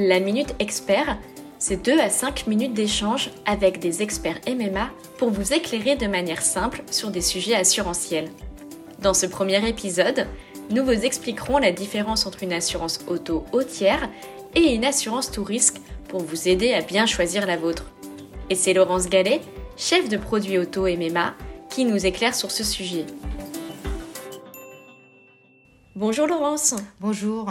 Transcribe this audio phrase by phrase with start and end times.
[0.00, 1.18] La Minute Expert,
[1.58, 6.40] c'est 2 à 5 minutes d'échange avec des experts MMA pour vous éclairer de manière
[6.40, 8.30] simple sur des sujets assurantiels.
[9.02, 10.28] Dans ce premier épisode,
[10.70, 14.08] nous vous expliquerons la différence entre une assurance auto au tiers
[14.54, 17.90] et une assurance tout risque pour vous aider à bien choisir la vôtre.
[18.50, 19.40] Et c'est Laurence Gallet,
[19.76, 21.34] chef de produit auto MMA,
[21.70, 23.04] qui nous éclaire sur ce sujet.
[25.96, 26.76] Bonjour Laurence.
[27.00, 27.50] Bonjour.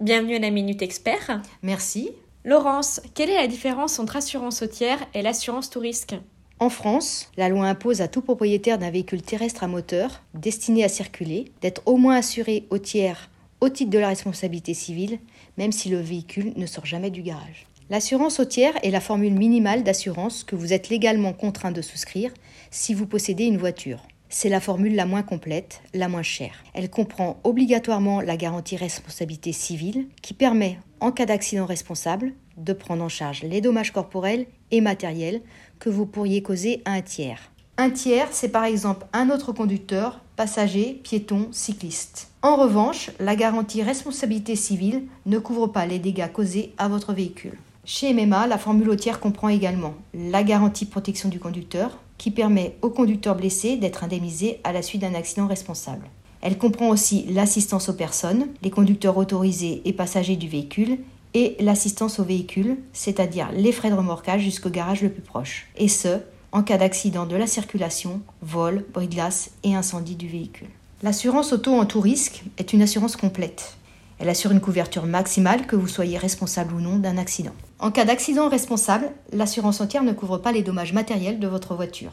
[0.00, 1.42] Bienvenue à la Minute Expert.
[1.62, 2.12] Merci.
[2.46, 6.14] Laurence, quelle est la différence entre assurance tiers et l'assurance tout risque?
[6.58, 10.88] En France, la loi impose à tout propriétaire d'un véhicule terrestre à moteur destiné à
[10.88, 13.28] circuler d'être au moins assuré au tiers
[13.60, 15.18] au titre de la responsabilité civile,
[15.58, 17.66] même si le véhicule ne sort jamais du garage.
[17.90, 22.32] L'assurance au tiers est la formule minimale d'assurance que vous êtes légalement contraint de souscrire
[22.70, 24.00] si vous possédez une voiture.
[24.32, 26.62] C'est la formule la moins complète, la moins chère.
[26.72, 33.02] Elle comprend obligatoirement la garantie responsabilité civile qui permet, en cas d'accident responsable, de prendre
[33.02, 35.42] en charge les dommages corporels et matériels
[35.80, 37.50] que vous pourriez causer à un tiers.
[37.76, 42.28] Un tiers, c'est par exemple un autre conducteur, passager, piéton, cycliste.
[42.42, 47.58] En revanche, la garantie responsabilité civile ne couvre pas les dégâts causés à votre véhicule.
[47.84, 52.76] Chez MMA, la formule au tiers comprend également la garantie protection du conducteur, qui permet
[52.82, 56.06] au conducteur blessé d'être indemnisé à la suite d'un accident responsable.
[56.42, 60.98] Elle comprend aussi l'assistance aux personnes, les conducteurs autorisés et passagers du véhicule,
[61.32, 65.68] et l'assistance au véhicule, c'est-à-dire les frais de remorquage jusqu'au garage le plus proche.
[65.78, 66.18] Et ce,
[66.52, 70.68] en cas d'accident de la circulation, vol, bris glace et incendie du véhicule.
[71.02, 73.78] L'assurance auto en tout risque est une assurance complète.
[74.20, 77.54] Elle assure une couverture maximale que vous soyez responsable ou non d'un accident.
[77.78, 82.12] En cas d'accident responsable, l'assurance entière ne couvre pas les dommages matériels de votre voiture.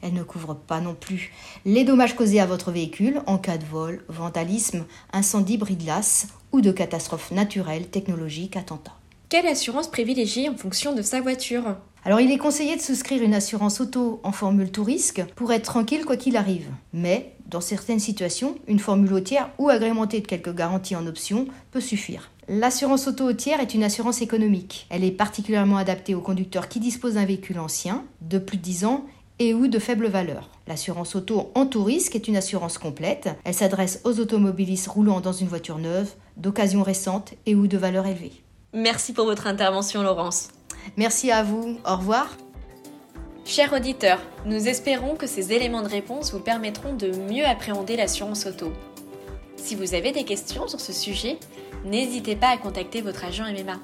[0.00, 1.32] Elle ne couvre pas non plus
[1.66, 6.28] les dommages causés à votre véhicule en cas de vol, vandalisme, incendie, bris de glace
[6.52, 8.94] ou de catastrophe naturelle, technologique, attentat.
[9.28, 11.76] Quelle assurance privilégier en fonction de sa voiture?
[12.06, 15.64] Alors il est conseillé de souscrire une assurance auto en formule tout risque pour être
[15.64, 16.68] tranquille quoi qu'il arrive.
[16.92, 21.80] Mais dans certaines situations, une formule autière ou agrémentée de quelques garanties en option peut
[21.80, 22.30] suffire.
[22.48, 24.86] L'assurance auto tiers est une assurance économique.
[24.90, 28.84] Elle est particulièrement adaptée aux conducteurs qui disposent d'un véhicule ancien, de plus de 10
[28.84, 29.04] ans
[29.38, 30.48] et ou de faible valeur.
[30.66, 33.28] L'assurance auto en tout risque est une assurance complète.
[33.44, 38.06] Elle s'adresse aux automobilistes roulant dans une voiture neuve, d'occasion récente et ou de valeur
[38.06, 38.32] élevée.
[38.72, 40.48] Merci pour votre intervention Laurence.
[40.96, 41.78] Merci à vous.
[41.84, 42.28] Au revoir.
[43.46, 48.44] Chers auditeurs, nous espérons que ces éléments de réponse vous permettront de mieux appréhender l'assurance
[48.44, 48.72] auto.
[49.56, 51.38] Si vous avez des questions sur ce sujet,
[51.84, 53.78] n'hésitez pas à contacter votre agent MMA.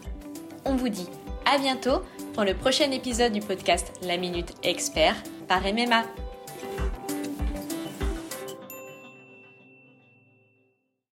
[0.65, 1.07] On vous dit
[1.47, 2.03] à bientôt
[2.35, 5.15] pour le prochain épisode du podcast La Minute Expert
[5.47, 6.07] par MMA.